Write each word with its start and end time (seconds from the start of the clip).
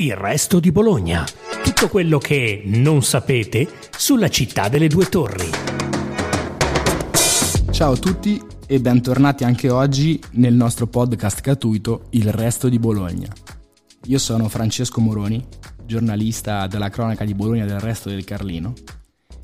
Il 0.00 0.14
resto 0.14 0.60
di 0.60 0.70
Bologna. 0.70 1.24
Tutto 1.64 1.88
quello 1.88 2.18
che 2.18 2.62
non 2.66 3.02
sapete 3.02 3.66
sulla 3.90 4.28
città 4.28 4.68
delle 4.68 4.86
due 4.86 5.06
torri. 5.06 5.50
Ciao 7.72 7.92
a 7.94 7.96
tutti 7.96 8.40
e 8.68 8.80
bentornati 8.80 9.42
anche 9.42 9.68
oggi 9.70 10.22
nel 10.34 10.54
nostro 10.54 10.86
podcast 10.86 11.40
gratuito 11.40 12.06
Il 12.10 12.30
resto 12.30 12.68
di 12.68 12.78
Bologna. 12.78 13.26
Io 14.04 14.18
sono 14.20 14.48
Francesco 14.48 15.00
Moroni, 15.00 15.44
giornalista 15.84 16.68
della 16.68 16.90
cronaca 16.90 17.24
di 17.24 17.34
Bologna 17.34 17.64
del 17.64 17.80
resto 17.80 18.08
del 18.08 18.22
Carlino 18.22 18.74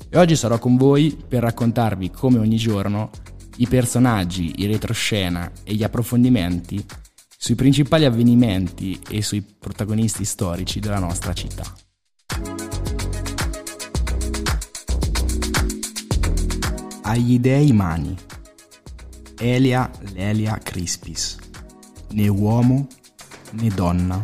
e 0.07 0.17
oggi 0.17 0.37
sarò 0.37 0.57
con 0.57 0.77
voi 0.77 1.21
per 1.27 1.41
raccontarvi 1.41 2.11
come 2.11 2.37
ogni 2.37 2.55
giorno 2.55 3.09
i 3.57 3.67
personaggi, 3.67 4.61
i 4.61 4.67
retroscena 4.67 5.51
e 5.65 5.73
gli 5.73 5.83
approfondimenti 5.83 6.85
sui 7.37 7.55
principali 7.55 8.05
avvenimenti 8.05 8.99
e 9.09 9.21
sui 9.21 9.41
protagonisti 9.41 10.25
storici 10.25 10.79
della 10.79 10.99
nostra 10.99 11.33
città. 11.33 11.63
Agli 17.01 17.39
dei 17.39 17.71
mani. 17.71 18.15
Elia 19.37 19.91
Lelia 20.13 20.57
Crispis. 20.57 21.37
Né 22.11 22.27
uomo, 22.29 22.87
né 23.51 23.67
donna, 23.67 24.23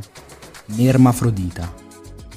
né 0.68 0.84
ermafrodita, 0.84 1.74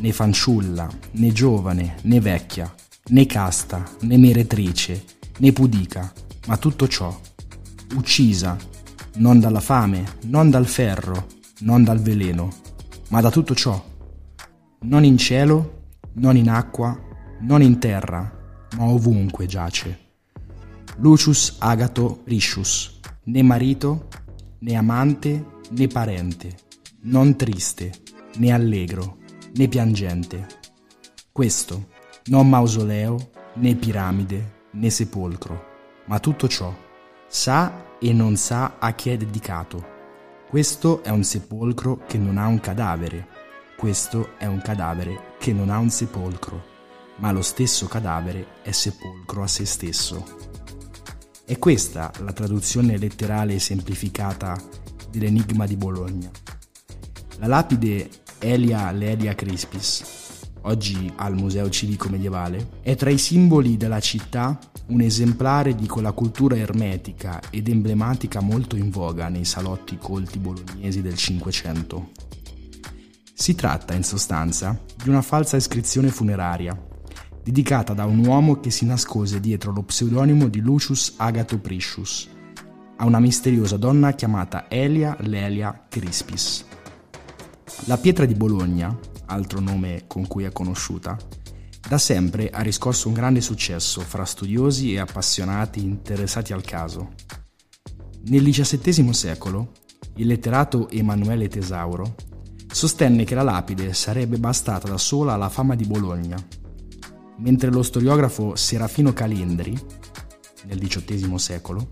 né 0.01 0.13
fanciulla, 0.13 0.89
né 1.13 1.33
giovane, 1.33 1.95
né 2.03 2.19
vecchia, 2.19 2.73
né 3.11 3.27
casta, 3.27 3.85
né 4.01 4.17
meretrice, 4.17 5.05
né 5.39 5.53
pudica, 5.53 6.13
ma 6.47 6.57
tutto 6.57 6.89
ciò, 6.89 7.17
uccisa 7.95 8.59
non 9.17 9.39
dalla 9.39 9.61
fame, 9.61 10.05
non 10.25 10.51
dal 10.51 10.67
ferro, 10.67 11.27
non 11.61 11.85
dal 11.85 12.01
veleno, 12.01 12.51
ma 13.11 13.21
da 13.21 13.31
tutto 13.31 13.55
ciò. 13.55 13.83
Non 14.81 15.05
in 15.05 15.17
cielo, 15.17 15.83
non 16.15 16.37
in 16.37 16.49
acqua, 16.49 16.99
non 17.41 17.63
in 17.63 17.79
terra, 17.79 18.31
ma 18.77 18.85
ovunque 18.85 19.47
giace. 19.47 20.01
Lucius 20.97 21.57
Agato 21.59 22.23
Ricius, 22.25 23.01
né 23.25 23.43
marito, 23.43 24.09
né 24.61 24.75
amante, 24.75 25.45
né 25.71 25.87
parente, 25.87 26.57
non 27.03 27.37
triste, 27.37 27.93
né 28.37 28.51
allegro, 28.51 29.19
né 29.55 29.69
piangente. 29.69 30.47
Questo, 31.31 31.89
non 32.27 32.49
mausoleo, 32.49 33.31
né 33.55 33.75
piramide, 33.75 34.55
né 34.73 34.91
sepolcro, 34.91 35.65
ma 36.07 36.19
tutto 36.19 36.49
ciò 36.49 36.83
sa 37.37 37.99
e 37.99 38.13
non 38.13 38.37
sa 38.37 38.77
a 38.79 38.93
chi 38.93 39.11
è 39.11 39.17
dedicato. 39.17 39.85
Questo 40.49 41.03
è 41.03 41.09
un 41.09 41.25
sepolcro 41.25 42.05
che 42.07 42.17
non 42.17 42.39
ha 42.39 42.47
un 42.47 42.61
cadavere. 42.61 43.27
Questo 43.77 44.39
è 44.39 44.47
un 44.47 44.63
cadavere 44.63 45.35
che 45.41 45.53
non 45.53 45.69
ha 45.69 45.79
un 45.79 45.91
sepolcro, 45.91 46.63
ma 47.17 47.33
lo 47.33 47.43
stesso 47.43 47.89
cadavere 47.89 48.63
è 48.63 48.71
sepolcro 48.71 49.43
a 49.43 49.49
se 49.49 49.67
stesso. 49.67 50.25
È 51.45 51.59
questa 51.59 52.13
la 52.21 52.33
traduzione 52.33 52.97
letterale 52.97 53.59
semplificata 53.59 54.57
dell'enigma 55.11 55.67
di 55.67 55.77
Bologna. 55.77 56.31
La 57.39 57.49
lapide 57.49 58.11
Elia 58.39 58.93
Lelia 58.93 59.35
Crispis, 59.35 60.53
oggi 60.63 61.13
al 61.17 61.35
Museo 61.35 61.69
Civico 61.69 62.09
Medievale, 62.09 62.79
è 62.81 62.95
tra 62.95 63.11
i 63.11 63.19
simboli 63.19 63.77
della 63.77 63.99
città 63.99 64.57
un 64.87 65.01
esemplare 65.01 65.75
di 65.75 65.87
quella 65.87 66.13
cultura 66.13 66.57
ermetica 66.57 67.41
ed 67.51 67.69
emblematica 67.69 68.41
molto 68.41 68.77
in 68.77 68.91
voga 68.91 69.29
nei 69.29 69.45
salotti 69.45 69.97
colti 69.97 70.39
bolognesi 70.39 71.01
del 71.01 71.17
Cinquecento. 71.17 72.11
Si 73.33 73.55
tratta, 73.55 73.95
in 73.95 74.05
sostanza, 74.05 74.79
di 75.03 75.09
una 75.09 75.23
falsa 75.23 75.57
iscrizione 75.57 76.09
funeraria, 76.09 76.79
dedicata 77.43 77.95
da 77.95 78.05
un 78.05 78.25
uomo 78.25 78.61
che 78.61 78.71
si 78.71 78.85
nascose 78.85 79.41
dietro 79.41 79.73
lo 79.73 79.83
pseudonimo 79.83 80.49
di 80.49 80.61
Lucius 80.61 81.15
Agato 81.17 81.59
Priscius, 81.59 82.29
a 82.97 83.07
una 83.07 83.21
misteriosa 83.21 83.77
donna 83.77 84.13
chiamata 84.13 84.67
Elia 84.69 85.17
Lelia 85.21 85.87
Crispis. 85.89 86.65
La 87.87 87.97
pietra 87.97 88.25
di 88.25 88.35
Bologna, 88.35 88.97
altro 89.27 89.61
nome 89.61 90.05
con 90.07 90.27
cui 90.27 90.45
è 90.45 90.53
conosciuta, 90.53 91.17
da 91.95 91.99
sempre 91.99 92.51
ha 92.51 92.61
riscosso 92.61 93.07
un 93.07 93.15
grande 93.15 93.41
successo 93.41 94.01
fra 94.01 94.25
studiosi 94.25 94.93
e 94.93 94.99
appassionati 94.99 95.81
interessati 95.81 96.53
al 96.53 96.63
caso. 96.63 97.13
Nel 98.25 98.43
XVII 98.43 99.13
secolo, 99.13 99.71
il 100.17 100.27
letterato 100.27 100.91
Emanuele 100.91 101.47
Tesauro 101.47 102.17
sostenne 102.67 103.23
che 103.23 103.37
la 103.37 103.43
lapide 103.43 103.93
sarebbe 103.95 104.39
bastata 104.39 104.89
da 104.89 104.99
sola 104.99 105.35
alla 105.35 105.49
fama 105.49 105.77
di 105.77 105.85
Bologna, 105.85 106.37
mentre 107.39 107.71
lo 107.71 107.85
storiografo 107.85 108.57
Serafino 108.57 109.13
Calendri, 109.13 109.79
nel 110.65 110.81
XVIII 110.81 111.39
secolo, 111.39 111.87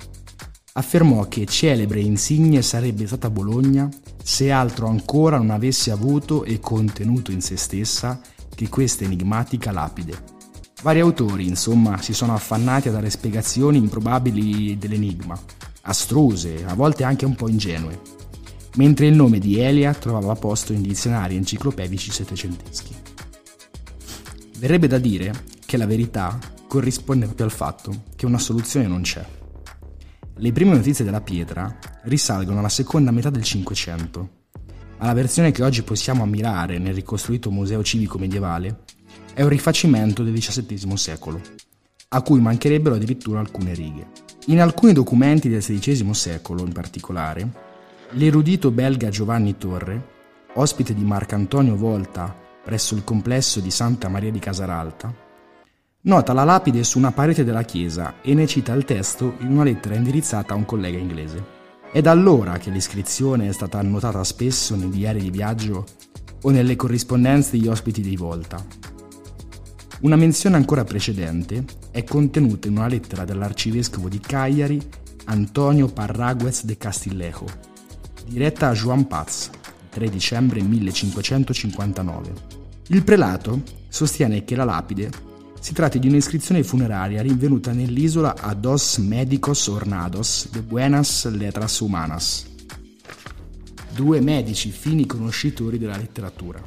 affermò 0.73 1.29
che 1.29 1.47
celebre 1.47 2.01
e 2.01 2.05
insigne 2.05 2.61
sarebbe 2.63 3.07
stata 3.07 3.31
Bologna 3.31 3.89
se 4.21 4.51
altro 4.51 4.89
ancora 4.89 5.37
non 5.37 5.51
avesse 5.51 5.93
avuto 5.93 6.43
e 6.43 6.59
contenuto 6.59 7.31
in 7.31 7.41
se 7.41 7.57
stessa 7.57 8.21
che 8.55 8.69
questa 8.69 9.05
enigmatica 9.05 9.73
lapide. 9.73 10.31
Vari 10.83 11.01
autori, 11.01 11.47
insomma, 11.47 12.01
si 12.03 12.13
sono 12.13 12.35
affannati 12.35 12.89
a 12.89 12.93
dare 12.93 13.09
spiegazioni 13.09 13.79
improbabili 13.79 14.77
dell'enigma, 14.77 15.39
astruse, 15.83 16.65
a 16.67 16.75
volte 16.75 17.05
anche 17.05 17.25
un 17.25 17.37
po' 17.37 17.49
ingenue, 17.49 18.01
mentre 18.77 19.07
il 19.07 19.15
nome 19.15 19.39
di 19.39 19.59
Elia 19.61 19.95
trovava 19.95 20.35
posto 20.35 20.73
in 20.73 20.83
dizionari 20.83 21.37
enciclopedici 21.37 22.11
settecenteschi. 22.11 22.95
Verrebbe 24.59 24.89
da 24.89 24.99
dire 24.99 25.33
che 25.65 25.77
la 25.77 25.87
verità 25.87 26.39
corrisponde 26.67 27.27
proprio 27.27 27.47
al 27.47 27.53
fatto 27.53 28.03
che 28.17 28.27
una 28.27 28.39
soluzione 28.39 28.87
non 28.87 29.03
c'è. 29.03 29.25
Le 30.35 30.53
prime 30.53 30.75
notizie 30.75 31.05
della 31.05 31.21
pietra 31.21 31.79
risalgono 32.03 32.59
alla 32.59 32.69
seconda 32.69 33.11
metà 33.11 33.31
del 33.31 33.43
Cinquecento 33.45 34.41
ma 35.03 35.09
la 35.09 35.15
versione 35.15 35.51
che 35.51 35.65
oggi 35.65 35.83
possiamo 35.83 36.23
ammirare 36.23 36.79
nel 36.79 36.95
ricostruito 36.95 37.51
museo 37.51 37.83
civico 37.83 38.19
medievale 38.19 38.85
è 39.35 39.43
un 39.43 39.49
rifacimento 39.49 40.23
del 40.23 40.33
XVII 40.33 40.97
secolo, 40.97 41.41
a 42.11 42.23
cui 42.23 42.41
mancherebbero 42.41 42.95
addirittura 42.95 43.41
alcune 43.41 43.75
righe. 43.75 44.07
In 44.47 44.61
alcuni 44.61 44.93
documenti 44.93 45.49
del 45.49 45.61
XVI 45.61 46.15
secolo, 46.15 46.65
in 46.65 46.73
particolare, 46.73 47.51
l'erudito 48.11 48.71
belga 48.71 49.09
Giovanni 49.09 49.59
Torre, 49.59 50.11
ospite 50.55 50.95
di 50.95 51.03
Marcantonio 51.03 51.75
Volta 51.75 52.33
presso 52.63 52.95
il 52.95 53.03
complesso 53.03 53.59
di 53.59 53.73
Santa 53.73 54.09
Maria 54.09 54.31
di 54.31 54.39
Casaralta, 54.39 55.13
nota 56.03 56.33
la 56.33 56.45
lapide 56.45 56.85
su 56.85 56.99
una 56.99 57.11
parete 57.11 57.43
della 57.43 57.65
chiesa 57.65 58.21
e 58.23 58.35
ne 58.35 58.47
cita 58.47 58.73
il 58.73 58.85
testo 58.85 59.35
in 59.41 59.51
una 59.51 59.65
lettera 59.65 59.97
indirizzata 59.97 60.55
a 60.55 60.57
un 60.57 60.65
collega 60.65 60.99
inglese. 60.99 61.62
È 61.93 62.01
da 62.01 62.11
allora 62.11 62.57
che 62.57 62.71
l'iscrizione 62.71 63.49
è 63.49 63.53
stata 63.53 63.79
annotata 63.79 64.25
spesso 64.25 64.75
nei 64.75 64.89
diari 64.89 65.21
di 65.21 65.31
viaggio 65.31 65.85
o 66.41 66.49
nelle 66.49 66.75
corrispondenze 66.75 67.51
degli 67.51 67.69
ospiti 67.69 68.01
di 68.01 68.17
Volta. 68.17 68.65
Una 70.01 70.17
menzione 70.17 70.57
ancora 70.57 70.85
precedente 70.85 71.67
è 71.91 72.03
contenuta 72.03 72.67
in 72.67 72.79
una 72.79 72.87
lettera 72.89 73.27
dell'arcivescovo 73.27 74.09
di 74.09 74.21
Cagliari 74.21 74.81
Antonio 75.27 75.87
Parraguez 75.87 76.65
de 76.65 76.79
Castillejo, 76.79 77.45
diretta 78.27 78.69
a 78.69 78.73
Juan 78.73 79.07
Paz, 79.07 79.51
il 79.53 79.89
3 79.91 80.09
dicembre 80.09 80.63
1559. 80.63 82.33
Il 82.87 83.05
prelato 83.05 83.61
sostiene 83.89 84.45
che 84.45 84.57
la 84.57 84.65
lapide 84.65 85.11
si 85.63 85.75
tratti 85.75 86.01
di 86.01 86.09
un'iscrizione 86.09 86.65
funeraria 86.65 87.23
rinvenuta 87.23 87.71
nell'isola 87.71 88.35
a 88.37 88.53
Dos 88.53 88.97
Médicos 88.99 89.69
Ornados 89.69 90.49
de 90.51 90.61
Buenas 90.61 91.31
Letras 91.31 91.79
Humanas. 91.79 92.45
Due 93.95 94.21
medici 94.21 94.73
fini 94.73 95.07
conoscitori 95.07 95.79
della 95.79 95.97
letteratura. 95.97 96.61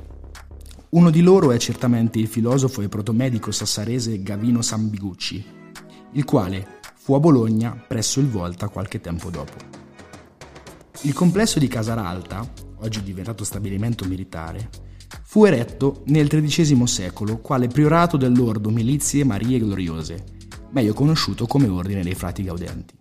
Uno 0.91 1.09
di 1.09 1.19
loro 1.19 1.51
è 1.51 1.57
certamente 1.57 2.19
il 2.19 2.27
filosofo 2.27 2.81
e 2.81 2.87
protomedico 2.87 3.51
sassarese 3.51 4.23
Gavino 4.23 4.61
Sambigucci, 4.61 5.45
il 6.13 6.23
quale 6.23 6.79
fu 6.95 7.15
a 7.15 7.19
Bologna 7.19 7.71
presso 7.71 8.21
il 8.21 8.29
Volta 8.29 8.69
qualche 8.69 9.01
tempo 9.01 9.29
dopo. 9.29 9.57
Il 11.01 11.11
complesso 11.11 11.59
di 11.59 11.67
Casaralta, 11.67 12.49
oggi 12.77 13.03
diventato 13.03 13.43
stabilimento 13.43 14.05
militare, 14.05 14.69
Fu 15.35 15.43
eretto 15.43 16.03
nel 16.05 16.29
XIII 16.29 16.87
secolo 16.87 17.39
quale 17.39 17.67
priorato 17.67 18.15
dell'ordo 18.15 18.69
Milizie 18.69 19.25
Marie 19.25 19.59
Gloriose, 19.59 20.23
meglio 20.71 20.93
conosciuto 20.93 21.45
come 21.45 21.67
Ordine 21.67 22.03
dei 22.03 22.15
Frati 22.15 22.41
Gaudenti. 22.41 22.95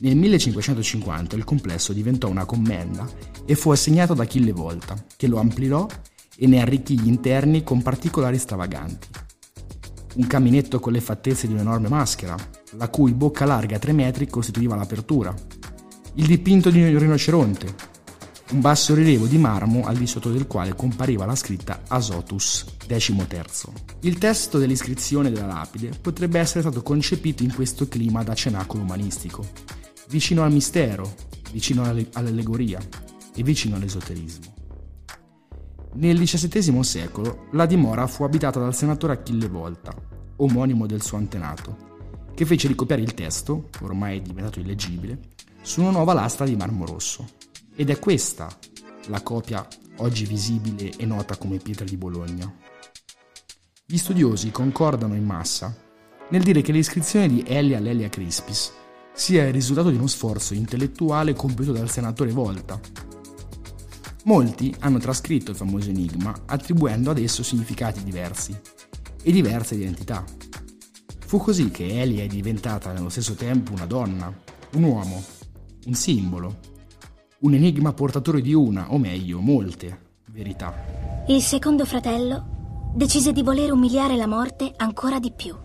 Nel 0.00 0.16
1550 0.16 1.36
il 1.36 1.44
complesso 1.44 1.92
diventò 1.92 2.30
una 2.30 2.46
commenda 2.46 3.06
e 3.44 3.54
fu 3.56 3.70
assegnato 3.70 4.12
ad 4.14 4.20
Achille 4.20 4.52
Volta, 4.52 5.04
che 5.14 5.26
lo 5.26 5.38
ampliò 5.38 5.86
e 6.34 6.46
ne 6.46 6.62
arricchì 6.62 6.98
gli 6.98 7.08
interni 7.08 7.62
con 7.62 7.82
particolari 7.82 8.38
stravaganti. 8.38 9.08
Un 10.14 10.26
caminetto 10.26 10.80
con 10.80 10.94
le 10.94 11.02
fattezze 11.02 11.46
di 11.46 11.52
un'enorme 11.52 11.90
maschera, 11.90 12.36
la 12.78 12.88
cui 12.88 13.12
bocca 13.12 13.44
larga 13.44 13.78
3 13.78 13.92
metri 13.92 14.28
costituiva 14.28 14.76
l'apertura, 14.76 15.34
il 16.14 16.26
dipinto 16.26 16.70
di 16.70 16.82
un 16.82 16.98
rinoceronte, 16.98 17.90
un 18.52 18.60
basso 18.60 18.94
rilievo 18.94 19.26
di 19.26 19.38
marmo 19.38 19.86
al 19.86 19.96
di 19.96 20.06
sotto 20.06 20.30
del 20.30 20.46
quale 20.46 20.74
compariva 20.74 21.24
la 21.24 21.34
scritta 21.34 21.82
Asotus 21.88 22.66
XIII. 22.86 23.72
Il 24.00 24.18
testo 24.18 24.58
dell'iscrizione 24.58 25.30
della 25.30 25.46
lapide 25.46 25.90
potrebbe 25.98 26.38
essere 26.38 26.60
stato 26.60 26.82
concepito 26.82 27.42
in 27.42 27.54
questo 27.54 27.88
clima 27.88 28.22
da 28.22 28.34
cenacolo 28.34 28.82
umanistico, 28.82 29.46
vicino 30.08 30.42
al 30.42 30.52
mistero, 30.52 31.14
vicino 31.50 31.82
all'allegoria 31.82 32.78
e 33.34 33.42
vicino 33.42 33.76
all'esoterismo. 33.76 34.52
Nel 35.94 36.18
XVII 36.18 36.84
secolo 36.84 37.46
la 37.52 37.64
dimora 37.64 38.06
fu 38.06 38.24
abitata 38.24 38.60
dal 38.60 38.74
senatore 38.74 39.14
Achille 39.14 39.48
Volta, 39.48 39.94
omonimo 40.36 40.86
del 40.86 41.02
suo 41.02 41.16
antenato, 41.16 41.90
che 42.34 42.44
fece 42.44 42.68
ricopiare 42.68 43.00
il 43.00 43.14
testo, 43.14 43.70
ormai 43.80 44.20
diventato 44.20 44.60
illeggibile, 44.60 45.18
su 45.62 45.80
una 45.80 45.90
nuova 45.90 46.12
lastra 46.12 46.44
di 46.44 46.56
marmo 46.56 46.84
rosso. 46.84 47.40
Ed 47.74 47.90
è 47.90 47.98
questa 47.98 48.48
la 49.06 49.22
copia 49.22 49.66
oggi 49.98 50.26
visibile 50.26 50.90
e 50.96 51.06
nota 51.06 51.36
come 51.36 51.58
pietra 51.58 51.84
di 51.84 51.96
Bologna. 51.96 52.52
Gli 53.84 53.96
studiosi 53.96 54.50
concordano 54.50 55.14
in 55.14 55.24
massa 55.24 55.76
nel 56.30 56.42
dire 56.42 56.62
che 56.62 56.72
l'iscrizione 56.72 57.28
di 57.28 57.44
Elia 57.46 57.78
Lelia 57.78 58.08
Crispis 58.08 58.72
sia 59.12 59.46
il 59.46 59.52
risultato 59.52 59.90
di 59.90 59.96
uno 59.96 60.06
sforzo 60.06 60.54
intellettuale 60.54 61.34
compiuto 61.34 61.72
dal 61.72 61.90
senatore 61.90 62.32
Volta, 62.32 62.80
Molti 64.24 64.72
hanno 64.78 64.98
trascritto 64.98 65.50
il 65.50 65.56
famoso 65.56 65.90
enigma 65.90 66.42
attribuendo 66.46 67.10
ad 67.10 67.18
esso 67.18 67.42
significati 67.42 68.04
diversi 68.04 68.56
e 69.20 69.32
diverse 69.32 69.74
identità. 69.74 70.24
Fu 71.26 71.38
così 71.38 71.70
che 71.70 72.00
Elia 72.00 72.22
è 72.22 72.28
diventata 72.28 72.92
nello 72.92 73.08
stesso 73.08 73.34
tempo 73.34 73.72
una 73.72 73.86
donna, 73.86 74.32
un 74.74 74.82
uomo, 74.84 75.24
un 75.86 75.94
simbolo, 75.94 76.60
un 77.42 77.54
enigma 77.54 77.92
portatore 77.92 78.40
di 78.40 78.54
una, 78.54 78.92
o 78.92 78.98
meglio, 78.98 79.40
molte, 79.40 79.98
verità. 80.26 81.24
Il 81.26 81.42
secondo 81.42 81.84
fratello 81.84 82.92
decise 82.94 83.32
di 83.32 83.42
voler 83.42 83.72
umiliare 83.72 84.16
la 84.16 84.28
morte 84.28 84.72
ancora 84.76 85.18
di 85.18 85.32
più 85.32 85.56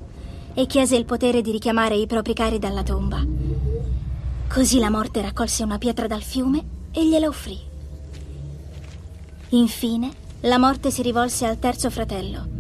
e 0.54 0.66
chiese 0.66 0.96
il 0.96 1.06
potere 1.06 1.42
di 1.42 1.52
richiamare 1.52 1.96
i 1.96 2.08
propri 2.08 2.34
cari 2.34 2.58
dalla 2.58 2.82
tomba. 2.82 3.24
Così 4.48 4.80
la 4.80 4.90
morte 4.90 5.22
raccolse 5.22 5.64
una 5.64 5.78
pietra 5.78 6.08
dal 6.08 6.24
fiume 6.24 6.64
e 6.92 7.08
gliela 7.08 7.28
offrì. 7.28 7.60
Infine, 9.50 10.12
la 10.42 10.58
morte 10.58 10.90
si 10.90 11.04
rivolse 11.04 11.46
al 11.46 11.60
terzo 11.60 11.92
fratello. 11.92 12.56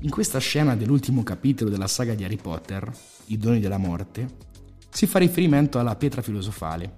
In 0.00 0.10
questa 0.10 0.38
scena 0.38 0.76
dell'ultimo 0.76 1.22
capitolo 1.22 1.70
della 1.70 1.86
saga 1.86 2.14
di 2.14 2.24
Harry 2.24 2.36
Potter, 2.36 2.92
I 3.26 3.38
doni 3.38 3.58
della 3.58 3.78
morte, 3.78 4.28
si 4.90 5.06
fa 5.06 5.18
riferimento 5.18 5.78
alla 5.78 5.96
pietra 5.96 6.20
filosofale, 6.20 6.92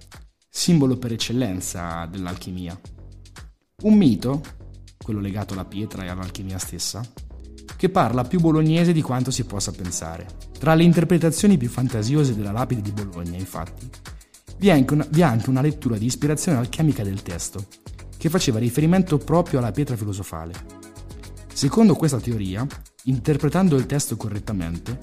simbolo 0.57 0.97
per 0.97 1.11
eccellenza 1.11 2.07
dell'alchimia. 2.09 2.77
Un 3.83 3.93
mito, 3.93 4.41
quello 4.97 5.19
legato 5.19 5.53
alla 5.53 5.65
pietra 5.65 6.03
e 6.03 6.07
all'alchimia 6.07 6.57
stessa, 6.57 7.07
che 7.75 7.89
parla 7.89 8.23
più 8.23 8.39
bolognese 8.39 8.91
di 8.91 9.03
quanto 9.03 9.29
si 9.29 9.43
possa 9.43 9.71
pensare. 9.71 10.25
Tra 10.57 10.73
le 10.73 10.83
interpretazioni 10.83 11.57
più 11.57 11.69
fantasiose 11.69 12.35
della 12.35 12.51
lapide 12.51 12.81
di 12.81 12.91
Bologna, 12.91 13.37
infatti, 13.37 13.87
vi 14.57 14.69
è 14.69 14.71
anche 14.71 14.93
una, 14.95 15.05
vi 15.07 15.21
è 15.21 15.25
anche 15.25 15.51
una 15.51 15.61
lettura 15.61 15.95
di 15.95 16.07
ispirazione 16.07 16.57
alchemica 16.57 17.03
del 17.03 17.21
testo, 17.21 17.67
che 18.17 18.29
faceva 18.29 18.57
riferimento 18.57 19.19
proprio 19.19 19.59
alla 19.59 19.71
pietra 19.71 19.95
filosofale. 19.95 20.53
Secondo 21.53 21.93
questa 21.93 22.19
teoria, 22.19 22.65
interpretando 23.03 23.75
il 23.75 23.85
testo 23.85 24.17
correttamente, 24.17 24.97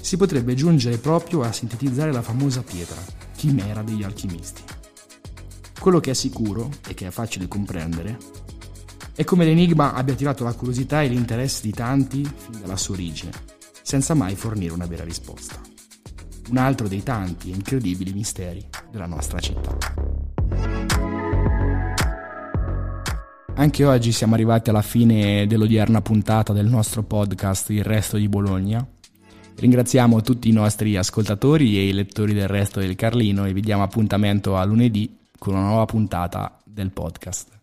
si 0.00 0.16
potrebbe 0.16 0.54
giungere 0.54 0.98
proprio 0.98 1.42
a 1.42 1.52
sintetizzare 1.52 2.10
la 2.10 2.20
famosa 2.20 2.62
pietra, 2.62 3.00
chimera 3.36 3.82
degli 3.82 4.02
alchimisti. 4.02 4.77
Quello 5.88 6.02
che 6.02 6.10
è 6.10 6.14
sicuro 6.14 6.68
e 6.86 6.92
che 6.92 7.06
è 7.06 7.10
facile 7.10 7.48
comprendere 7.48 8.18
è 9.14 9.24
come 9.24 9.46
l'enigma 9.46 9.94
abbia 9.94 10.12
attirato 10.12 10.44
la 10.44 10.52
curiosità 10.52 11.00
e 11.00 11.08
l'interesse 11.08 11.62
di 11.62 11.70
tanti 11.70 12.22
fin 12.24 12.60
dalla 12.60 12.76
sua 12.76 12.92
origine, 12.92 13.30
senza 13.80 14.12
mai 14.12 14.36
fornire 14.36 14.74
una 14.74 14.84
vera 14.84 15.02
risposta. 15.02 15.58
Un 16.50 16.58
altro 16.58 16.88
dei 16.88 17.02
tanti 17.02 17.50
e 17.50 17.54
incredibili 17.54 18.12
misteri 18.12 18.62
della 18.90 19.06
nostra 19.06 19.40
città. 19.40 19.78
Anche 23.54 23.84
oggi 23.86 24.12
siamo 24.12 24.34
arrivati 24.34 24.68
alla 24.68 24.82
fine 24.82 25.46
dell'odierna 25.46 26.02
puntata 26.02 26.52
del 26.52 26.66
nostro 26.66 27.02
podcast 27.02 27.70
Il 27.70 27.82
Resto 27.82 28.18
di 28.18 28.28
Bologna. 28.28 28.86
Ringraziamo 29.56 30.20
tutti 30.20 30.50
i 30.50 30.52
nostri 30.52 30.98
ascoltatori 30.98 31.78
e 31.78 31.88
i 31.88 31.92
lettori 31.94 32.34
del 32.34 32.46
Resto 32.46 32.78
del 32.78 32.94
Carlino 32.94 33.46
e 33.46 33.54
vi 33.54 33.62
diamo 33.62 33.84
appuntamento 33.84 34.54
a 34.54 34.64
lunedì 34.64 35.16
con 35.38 35.54
una 35.54 35.66
nuova 35.66 35.86
puntata 35.86 36.58
del 36.64 36.90
podcast. 36.90 37.56